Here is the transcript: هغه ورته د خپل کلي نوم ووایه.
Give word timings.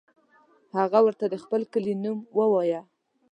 هغه 0.79 0.99
ورته 1.05 1.25
د 1.29 1.35
خپل 1.43 1.61
کلي 1.73 1.93
نوم 2.03 2.19
ووایه. 2.37 2.81